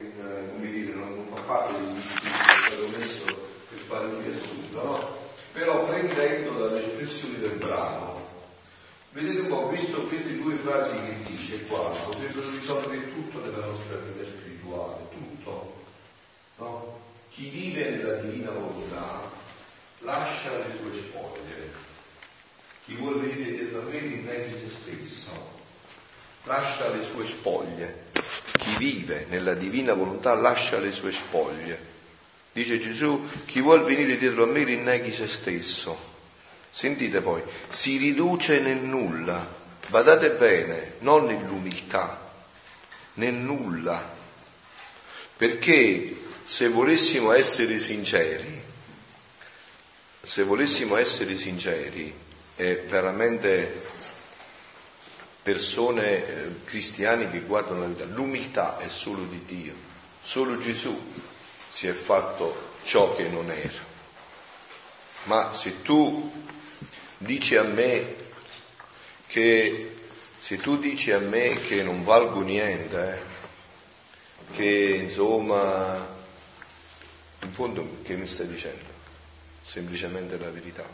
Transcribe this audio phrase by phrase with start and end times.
[0.00, 3.24] come dire, non fa parte di è stato messo
[3.68, 5.16] per fare un riassunto, no?
[5.50, 8.24] Però prendendo dalle espressioni del brano,
[9.10, 13.96] vedete un po', visto queste due frasi che dice qua, potrebbero risolvere tutto nella nostra
[13.96, 15.82] vita spirituale, tutto.
[16.58, 17.00] No?
[17.30, 19.28] Chi vive nella divina volontà
[20.02, 21.72] lascia le sue spoglie.
[22.84, 25.30] Chi vuole venire dietro a me rinneghi se stesso,
[26.44, 28.06] lascia le sue spoglie.
[28.58, 31.80] Chi vive nella divina volontà lascia le sue spoglie.
[32.52, 36.16] Dice Gesù, chi vuol venire dietro a me rinneghi se stesso.
[36.68, 39.46] Sentite poi, si riduce nel nulla,
[39.86, 42.32] badate bene, non nell'umiltà,
[43.14, 44.16] nel nulla.
[45.36, 48.60] Perché se volessimo essere sinceri,
[50.20, 52.12] se volessimo essere sinceri
[52.56, 53.82] e veramente
[55.48, 59.72] persone eh, cristiani che guardano la vita, l'umiltà è solo di Dio,
[60.20, 60.94] solo Gesù
[61.70, 63.82] si è fatto ciò che non era.
[65.22, 66.30] Ma se tu
[67.16, 68.14] dici a me
[69.26, 69.96] che
[70.38, 75.96] se tu dici a me che non valgo niente, eh, che insomma,
[77.40, 78.84] in fondo che mi stai dicendo?
[79.62, 80.84] Semplicemente la verità.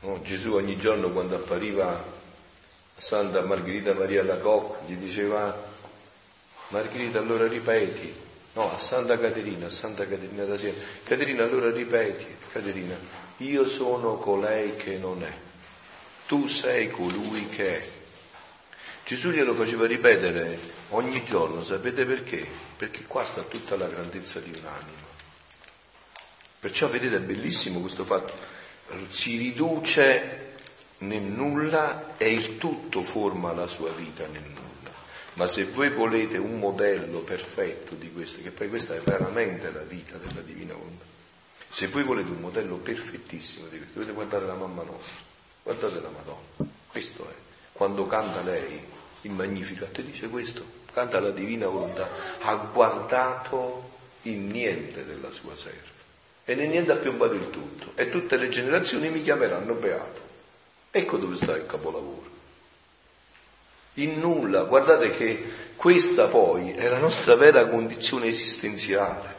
[0.00, 0.20] No?
[0.22, 2.15] Gesù ogni giorno quando appariva
[2.96, 5.54] Santa Margherita Maria Lacoc gli diceva
[6.68, 8.24] Margherita allora ripeti
[8.56, 10.78] No, a Santa Caterina, a Santa Caterina da Siena.
[11.04, 12.96] Caterina, allora ripeti, Caterina,
[13.38, 15.32] io sono colei che non è.
[16.26, 17.90] Tu sei colui che è.
[19.04, 20.58] Gesù glielo faceva ripetere
[20.90, 22.48] ogni giorno, sapete perché?
[22.78, 25.04] Perché qua sta tutta la grandezza di un'anima.
[26.58, 28.32] Perciò vedete è bellissimo questo fatto,
[29.08, 30.45] si riduce
[30.98, 34.64] nel nulla e il tutto forma la sua vita nel nulla.
[35.34, 39.82] Ma se voi volete un modello perfetto di questo, che poi questa è veramente la
[39.82, 41.04] vita della divina volontà,
[41.68, 45.20] se voi volete un modello perfettissimo di questo, dovete guardare la mamma nostra,
[45.62, 47.34] guardate la Madonna, questo è.
[47.72, 48.82] Quando canta lei,
[49.22, 52.08] il Magnificat dice questo, canta la divina volontà,
[52.40, 53.90] ha guardato
[54.22, 55.94] il niente della sua serva
[56.44, 60.25] e nel niente ha piombato il tutto e tutte le generazioni mi chiameranno beato.
[60.96, 62.24] Ecco dove sta il capolavoro
[63.96, 64.62] in nulla.
[64.62, 69.34] Guardate che questa poi è la nostra vera condizione esistenziale.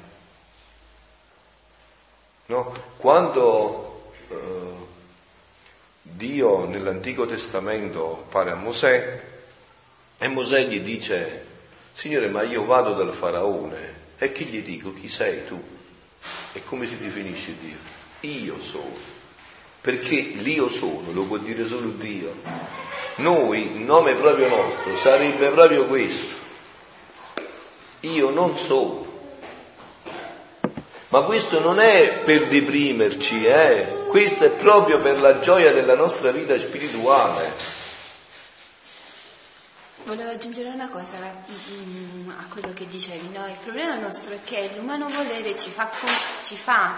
[2.46, 2.72] No?
[2.98, 4.36] Quando eh,
[6.04, 9.24] Dio nell'Antico Testamento pare a Mosè
[10.20, 11.46] e Mosè gli dice,
[11.92, 14.94] Signore, ma io vado dal faraone e chi gli dico?
[14.94, 15.60] Chi sei tu?
[16.54, 17.78] E come si definisce Dio?
[18.22, 19.17] Io sono.
[19.88, 22.34] Perché l'io sono lo può dire solo Dio
[23.18, 26.36] noi, il nome proprio nostro, sarebbe proprio questo.
[28.02, 29.06] Io non sono.
[31.08, 34.06] Ma questo non è per deprimerci, eh?
[34.10, 37.77] questo è proprio per la gioia della nostra vita spirituale.
[40.08, 43.46] Volevo aggiungere una cosa mm, a quello che dicevi, no?
[43.46, 45.92] il problema nostro è che l'umano volere ci fa,
[46.42, 46.96] ci fa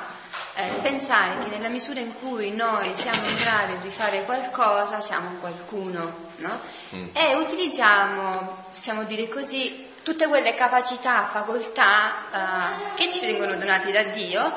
[0.54, 5.38] eh, pensare che nella misura in cui noi siamo in grado di fare qualcosa siamo
[5.40, 6.60] qualcuno, no?
[6.94, 7.08] Mm.
[7.14, 14.04] E utilizziamo, possiamo dire così, tutte quelle capacità, facoltà eh, che ci vengono donate da
[14.04, 14.54] Dio,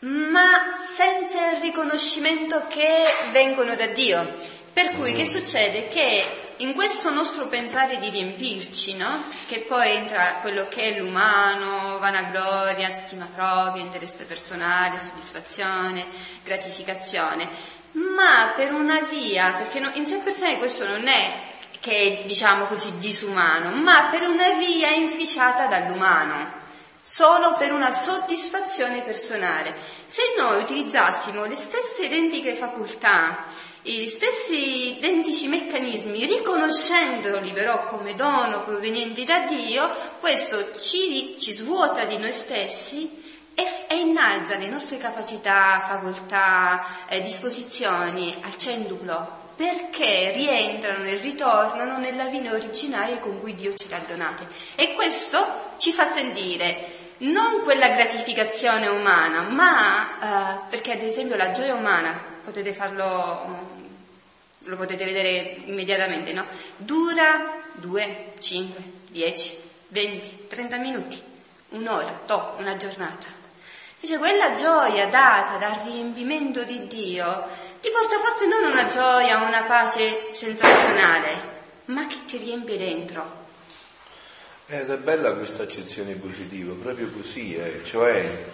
[0.00, 4.56] ma senza il riconoscimento che vengono da Dio.
[4.78, 5.88] Per cui che succede?
[5.88, 9.24] Che in questo nostro pensare di riempirci, no?
[9.48, 16.06] che poi entra quello che è l'umano, vanagloria, stima propria, interesse personale, soddisfazione,
[16.44, 17.48] gratificazione,
[18.14, 21.40] ma per una via, perché in sé per sé questo non è
[21.80, 26.52] che è diciamo così disumano, ma per una via inficiata dall'umano,
[27.02, 29.74] solo per una soddisfazione personale.
[30.06, 38.62] Se noi utilizzassimo le stesse identiche facoltà, gli stessi identici meccanismi, riconoscendoli però come dono
[38.62, 39.90] provenienti da Dio,
[40.20, 43.08] questo ci, ci svuota di noi stessi
[43.54, 51.98] e, e, innalza le nostre capacità, facoltà, eh, disposizioni al cenduplo perché rientrano e ritornano
[51.98, 54.46] nella vita originaria con cui Dio ce le ha donate.
[54.76, 61.50] E questo ci fa sentire non quella gratificazione umana, ma eh, perché ad esempio la
[61.50, 62.12] gioia umana,
[62.44, 63.76] potete farlo
[64.68, 66.44] lo potete vedere immediatamente, no?
[66.76, 71.22] Dura 2, 5, 10, 20, 30 minuti,
[71.70, 73.26] un'ora, to, una giornata.
[73.98, 77.46] Dice, quella gioia data dal riempimento di Dio
[77.80, 81.56] ti porta forse non una gioia, una pace sensazionale,
[81.86, 83.46] ma che ti riempie dentro.
[84.70, 87.80] Ed è bella questa accezione positiva, proprio così, eh?
[87.84, 88.44] cioè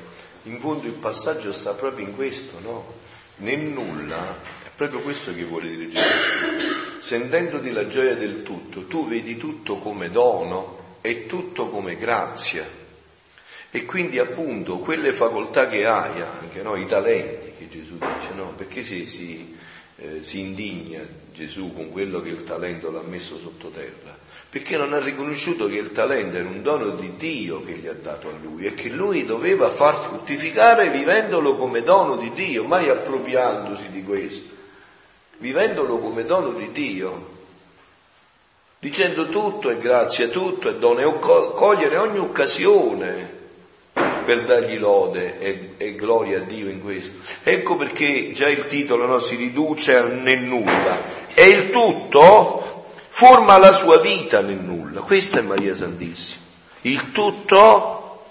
[0.45, 2.95] in fondo il passaggio sta proprio in questo, no?
[3.39, 7.01] Nel nulla è proprio questo che vuole dire Gesù.
[7.01, 12.65] Sentendoti la gioia del tutto, tu vedi tutto come dono e tutto come grazia.
[13.73, 16.77] E quindi appunto quelle facoltà che hai anche, no?
[16.77, 18.55] i talenti che Gesù dice, no?
[18.55, 19.59] Perché si, si,
[19.97, 24.17] eh, si indigna Gesù con quello che il talento l'ha messo sottoterra?
[24.55, 27.93] perché non ha riconosciuto che il talento era un dono di Dio che gli ha
[27.93, 32.89] dato a lui e che lui doveva far fruttificare vivendolo come dono di Dio, mai
[32.89, 34.55] appropriandosi di questo,
[35.39, 37.31] vivendolo come dono di Dio,
[38.79, 43.43] dicendo tutto è grazia, tutto è dono e cogliere ogni occasione
[44.25, 47.19] per dargli lode e, e, gloria a Dio in questo.
[47.43, 50.99] Ecco perché già il titolo no, si riduce nel nulla
[51.35, 55.03] e il tutto forma la sua vita nel nulla.
[55.03, 56.43] Questa è Maria Santissima.
[56.83, 58.25] Il tutto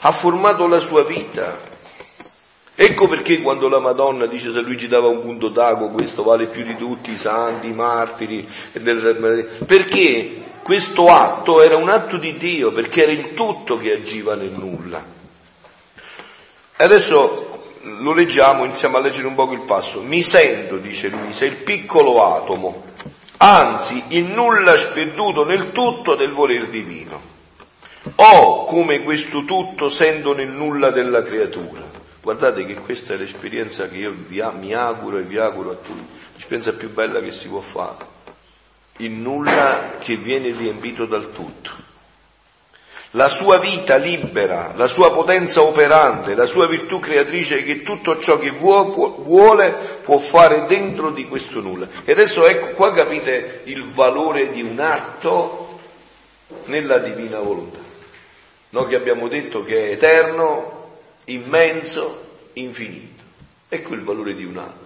[0.00, 1.70] ha formato la sua vita.
[2.74, 6.46] Ecco perché quando la Madonna dice se lui ci dava un punto d'ago, questo vale
[6.46, 8.48] più di tutti i santi, i martiri,
[9.66, 14.52] perché questo atto era un atto di Dio, perché era il tutto che agiva nel
[14.52, 15.04] nulla.
[16.76, 17.48] Adesso
[17.82, 20.00] lo leggiamo, iniziamo a leggere un poco il passo.
[20.00, 22.90] Mi sento, dice Luisa, il piccolo atomo
[23.42, 27.30] anzi il nulla sperduto nel tutto del voler divino.
[28.16, 31.91] O come questo tutto sento nel nulla della creatura.
[32.22, 36.20] Guardate che questa è l'esperienza che io vi, mi auguro e vi auguro a tutti,
[36.34, 38.06] l'esperienza più bella che si può fare.
[38.98, 41.90] Il nulla che viene riempito dal tutto
[43.14, 48.38] la sua vita libera, la sua potenza operante, la sua virtù creatrice che tutto ciò
[48.38, 51.86] che vuole può fare dentro di questo nulla.
[52.04, 55.78] E adesso ecco qua capite il valore di un atto
[56.66, 57.80] nella divina volontà.
[58.70, 60.81] Noi che abbiamo detto che è eterno,
[61.24, 63.22] immenso, infinito.
[63.68, 64.80] Ecco il valore di un atto.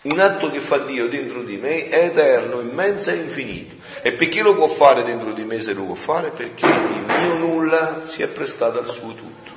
[0.00, 3.74] Un atto che fa Dio dentro di me è eterno, immenso e infinito.
[4.00, 6.30] E perché lo può fare dentro di me se lo può fare?
[6.30, 9.50] Perché il mio nulla si è prestato al suo tutto.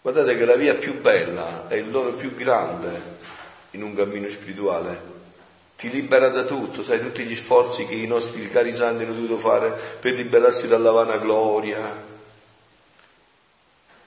[0.00, 3.16] Guardate che la via più bella è il dono più grande
[3.70, 5.13] in un cammino spirituale.
[5.76, 9.38] Ti libera da tutto, sai tutti gli sforzi che i nostri cari santi hanno dovuto
[9.38, 12.12] fare per liberarsi dalla vanagloria,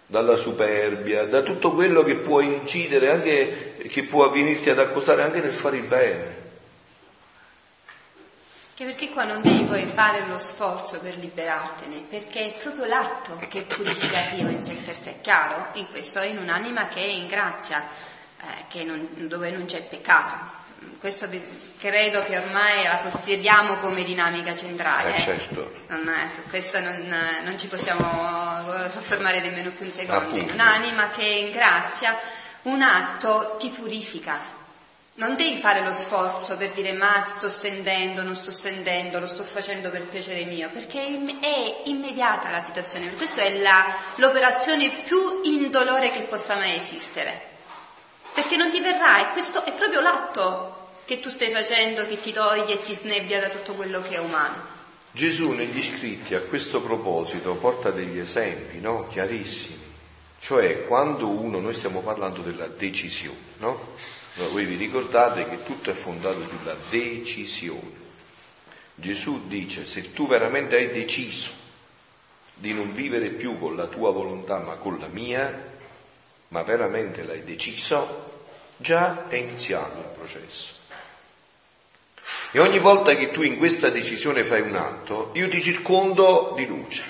[0.06, 5.42] dalla superbia, da tutto quello che può incidere, anche, che può venirti ad accostare anche
[5.42, 6.46] nel fare il bene.
[8.74, 13.36] Che perché qua non devi poi fare lo sforzo per liberartene, perché è proprio l'atto
[13.50, 17.28] che è purificativo in sé per sé, chiaro, in questo in un'anima che è in
[17.28, 17.86] grazia,
[18.72, 20.66] eh, non, dove non c'è peccato
[21.00, 21.30] questo
[21.80, 25.16] credo che ormai la possediamo come dinamica centrale.
[25.16, 25.74] Eh, certo.
[25.88, 28.04] non è, su questo non, non, ci possiamo
[28.90, 30.26] soffermare nemmeno più un secondo.
[30.26, 30.54] Appunto.
[30.54, 32.18] Un'anima che in grazia,
[32.64, 34.56] un atto ti purifica.
[35.16, 39.44] Non devi fare lo sforzo per dire ma sto stendendo, non sto stendendo, lo sto
[39.44, 41.00] facendo per piacere mio, perché
[41.40, 43.12] è immediata la situazione.
[43.14, 47.56] Questa è la, l'operazione più indolore che possa mai esistere.
[48.38, 52.32] Perché non ti verrà, e questo è proprio l'atto che tu stai facendo che ti
[52.32, 54.62] toglie e ti snebbia da tutto quello che è umano.
[55.12, 59.08] Gesù negli scritti a questo proposito porta degli esempi no?
[59.08, 59.82] chiarissimi,
[60.38, 63.96] cioè quando uno, noi stiamo parlando della decisione, no?
[64.52, 68.06] voi vi ricordate che tutto è fondato sulla decisione.
[68.94, 71.50] Gesù dice se tu veramente hai deciso
[72.54, 75.74] di non vivere più con la tua volontà ma con la mia,
[76.50, 78.37] ma veramente l'hai deciso,
[78.78, 80.76] già è iniziato il processo.
[82.52, 86.66] E ogni volta che tu in questa decisione fai un atto, io ti circondo di
[86.66, 87.04] luce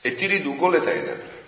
[0.00, 1.40] e ti riduco le tenebre.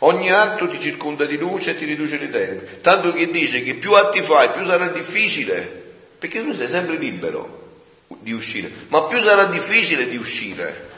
[0.00, 2.80] Ogni atto ti circonda di luce e ti riduce le tenebre.
[2.80, 5.84] Tanto che dice che più atti fai, più sarà difficile,
[6.18, 7.64] perché tu sei sempre libero
[8.08, 10.88] di uscire, ma più sarà difficile di uscire,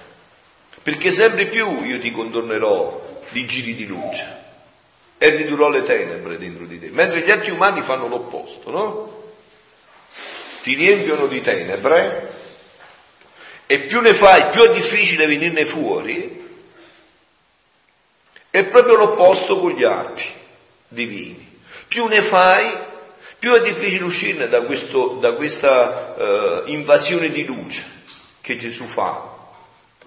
[0.83, 4.38] perché sempre più io ti contornerò di giri di luce
[5.19, 9.19] e ridurrò le tenebre dentro di te, mentre gli atti umani fanno l'opposto, no?
[10.63, 12.31] ti riempiono di tenebre
[13.67, 16.47] e più ne fai, più è difficile venirne fuori.
[18.51, 20.25] È proprio l'opposto con gli atti
[20.89, 21.61] divini.
[21.87, 22.71] Più ne fai,
[23.39, 26.15] più è difficile uscirne da, questo, da questa
[26.65, 27.85] uh, invasione di luce
[28.41, 29.37] che Gesù fa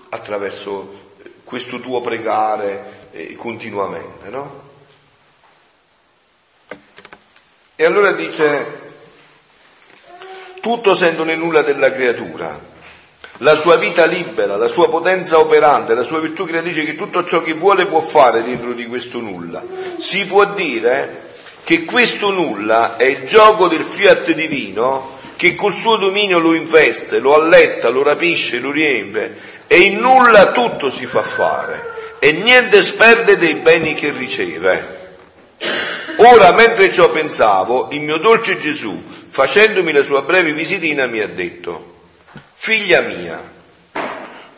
[0.10, 1.00] attraverso
[1.44, 4.70] questo tuo pregare eh, continuamente, no?
[7.82, 8.64] E allora dice,
[10.62, 12.60] tutto sentono il nulla della creatura,
[13.38, 17.42] la sua vita libera, la sua potenza operante, la sua virtù creatrice che tutto ciò
[17.42, 19.64] che vuole può fare dentro di questo nulla.
[19.98, 21.30] Si può dire
[21.64, 27.18] che questo nulla è il gioco del fiat divino che col suo dominio lo investe,
[27.18, 29.36] lo alletta, lo rapisce, lo riempie
[29.66, 35.01] e in nulla tutto si fa fare e niente sperde dei beni che riceve.
[36.24, 41.28] Ora, mentre ciò pensavo, il mio dolce Gesù, facendomi la sua breve visitina, mi ha
[41.28, 42.04] detto,
[42.54, 43.42] figlia mia,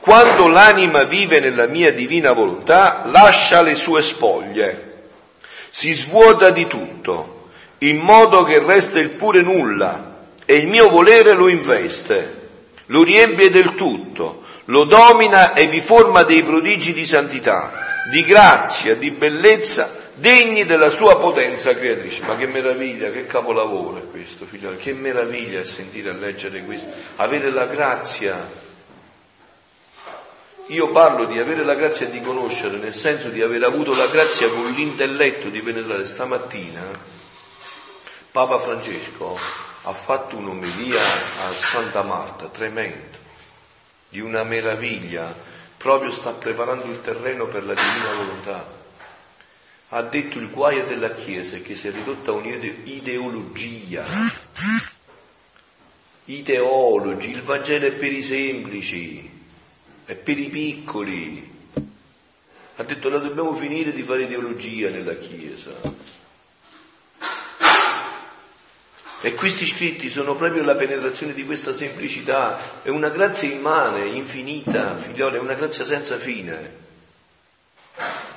[0.01, 5.03] quando l'anima vive nella mia divina volontà, lascia le sue spoglie,
[5.70, 11.32] si svuota di tutto, in modo che resta il pure nulla e il mio volere
[11.32, 12.41] lo investe,
[12.88, 17.72] lo riempie del tutto, lo domina e vi forma dei prodigi di santità,
[18.12, 22.24] di grazia, di bellezza, degni della sua potenza creatrice.
[22.24, 27.50] Ma che meraviglia, che capolavoro è questo, figlio, che meraviglia sentire e leggere questo, avere
[27.50, 28.62] la grazia.
[30.67, 34.48] Io parlo di avere la grazia di conoscere, nel senso di aver avuto la grazia
[34.48, 36.82] con l'intelletto di penetrare stamattina.
[38.32, 39.38] Papa Francesco
[39.84, 43.17] ha fatto un'omelia a Santa Marta, tremendo,
[44.08, 45.36] di una meraviglia,
[45.75, 48.83] proprio sta preparando il terreno per la divina volontà.
[49.96, 54.04] Ha detto il guaio della Chiesa che si è ridotta a un'ideologia.
[56.26, 59.30] I teologi, il Vangelo è per i semplici,
[60.06, 61.52] è per i piccoli.
[62.78, 65.74] Ha detto la dobbiamo finire di fare ideologia nella Chiesa
[69.22, 74.98] E questi scritti sono proprio la penetrazione di questa semplicità, è una grazia immane, infinita,
[74.98, 76.93] figlioli, è una grazia senza fine.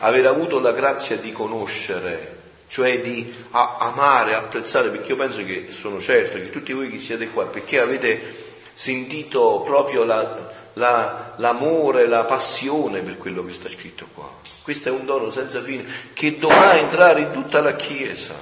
[0.00, 2.38] Aver avuto la grazia di conoscere,
[2.68, 7.28] cioè di amare, apprezzare, perché io penso che sono certo che tutti voi che siete
[7.28, 14.06] qua, perché avete sentito proprio la, la, l'amore, la passione per quello che sta scritto
[14.12, 14.30] qua.
[14.62, 18.34] Questo è un dono senza fine che dovrà entrare in tutta la Chiesa.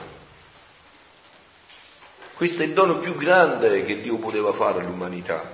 [2.34, 5.48] Questo è il dono più grande che Dio poteva fare all'umanità.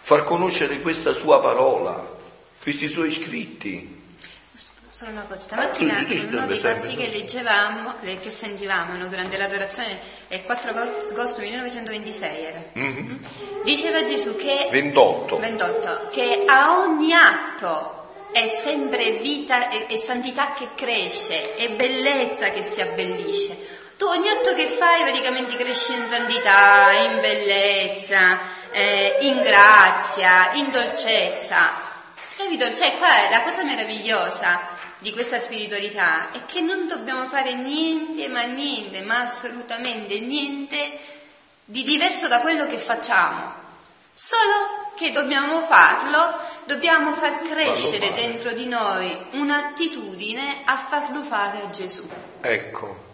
[0.00, 2.16] Far conoscere questa sua parola,
[2.62, 3.97] questi suoi scritti.
[4.98, 10.42] Solo una cosa, stamattina uno dei passi che leggevamo, che sentivamo durante l'adorazione, è il
[10.42, 10.70] 4
[11.10, 12.64] agosto 1926 era.
[12.76, 13.16] Mm-hmm.
[13.62, 15.38] Diceva Gesù che 28.
[15.38, 22.50] 28 che a ogni atto è sempre vita e, e santità che cresce, è bellezza
[22.50, 23.56] che si abbellisce.
[23.96, 28.40] Tu ogni atto che fai praticamente cresci in santità, in bellezza,
[28.72, 31.86] eh, in grazia, in dolcezza.
[32.36, 32.74] Capito?
[32.74, 38.28] Cioè, qua è la cosa meravigliosa di questa spiritualità è che non dobbiamo fare niente,
[38.28, 40.98] ma niente, ma assolutamente niente
[41.64, 43.52] di diverso da quello che facciamo.
[44.12, 51.70] Solo che dobbiamo farlo, dobbiamo far crescere dentro di noi un'attitudine a farlo fare a
[51.70, 52.08] Gesù.
[52.40, 53.07] Ecco,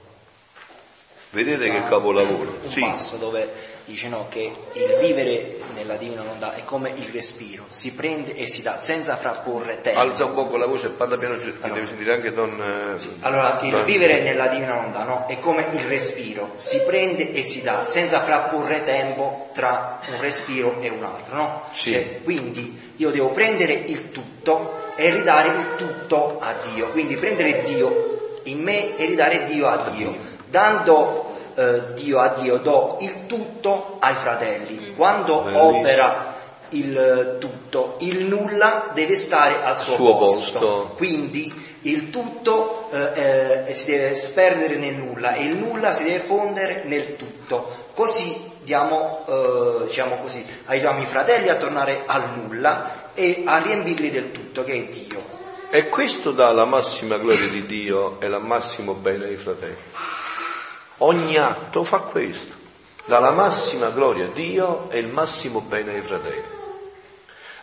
[1.35, 2.59] Vedete che capolavoro.
[2.62, 2.81] Un sì.
[2.81, 3.50] passo dove
[3.85, 8.47] dice no, che il vivere nella divina volontà è come il respiro, si prende e
[8.47, 9.99] si dà senza frapporre tempo.
[9.99, 12.93] Alza un po' la voce e parla piano, sì, allora, devi sentire anche Don...
[12.95, 13.17] Eh, sì.
[13.21, 13.85] Allora, il don...
[13.85, 18.23] vivere nella divina volontà no, è come il respiro, si prende e si dà senza
[18.23, 21.35] frapporre tempo tra un respiro e un altro.
[21.35, 21.62] No?
[21.73, 21.91] Sì.
[21.91, 27.62] Cioè, quindi io devo prendere il tutto e ridare il tutto a Dio, quindi prendere
[27.62, 31.24] Dio in me e ridare Dio a Dio dando
[31.54, 34.90] eh, Dio a Dio, do il tutto ai fratelli.
[34.90, 34.96] Mm.
[34.96, 35.78] Quando Bellissimo.
[35.78, 36.34] opera
[36.70, 40.58] il tutto, il nulla deve stare al suo, suo posto.
[40.58, 40.92] posto.
[40.96, 46.20] Quindi il tutto eh, eh, si deve sperdere nel nulla e il nulla si deve
[46.20, 47.88] fondere nel tutto.
[47.94, 54.11] Così diamo, eh, diciamo così, aiutiamo i fratelli a tornare al nulla e a riempirli
[54.11, 55.32] del tutto, che è Dio.
[55.70, 59.76] E questo dà la massima gloria di Dio e la massimo bene ai fratelli.
[60.99, 62.55] Ogni atto fa questo,
[63.07, 66.53] dà la massima gloria a Dio e il massimo bene ai fratelli.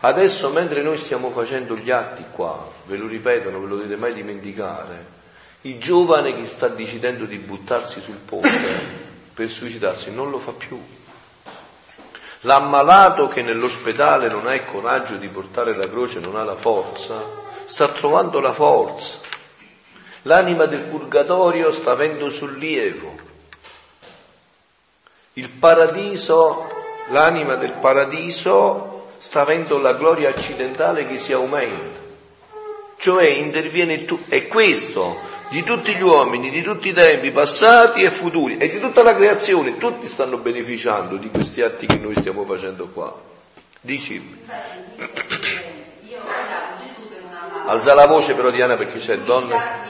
[0.02, 3.96] Adesso mentre noi stiamo facendo gli atti qua, ve lo ripeto, non ve lo dovete
[3.96, 5.20] mai dimenticare,
[5.62, 8.50] il giovane che sta decidendo di buttarsi sul ponte
[9.34, 10.80] per suicidarsi non lo fa più.
[12.42, 17.24] L'ammalato che nell'ospedale non ha il coraggio di portare la croce, non ha la forza,
[17.66, 19.20] sta trovando la forza.
[20.24, 23.16] L'anima del purgatorio sta avendo sollievo.
[25.34, 26.70] Il paradiso,
[27.10, 32.00] l'anima del paradiso sta avendo la gloria accidentale che si aumenta.
[32.98, 35.18] Cioè interviene tu, è questo
[35.50, 39.16] di tutti gli uomini, di tutti i tempi passati e futuri e di tutta la
[39.16, 43.14] creazione, tutti stanno beneficiando di questi atti che noi stiamo facendo qua.
[43.82, 44.44] Dici.
[47.66, 49.90] Alza la voce però Diana perché c'è donna.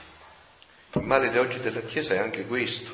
[0.93, 2.91] Il male di oggi della Chiesa è anche questo.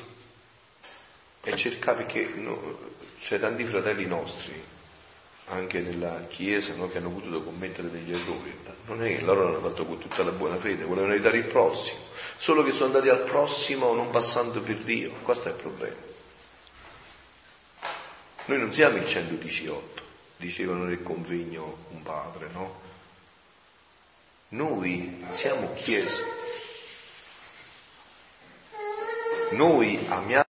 [1.40, 2.78] È cercare perché no,
[3.18, 4.76] c'è tanti fratelli nostri
[5.50, 8.56] anche nella Chiesa no, che hanno potuto commettere degli errori.
[8.86, 12.00] Non è che loro l'hanno fatto con tutta la buona fede, volevano aiutare il prossimo,
[12.36, 15.10] solo che sono andati al prossimo non passando per Dio.
[15.22, 15.96] Questo è il problema.
[18.46, 20.02] Noi non siamo il 118,
[20.36, 22.80] dicevano nel convegno un padre, no?
[24.50, 26.37] Noi siamo Chiesa.
[29.50, 30.47] Noi amiamo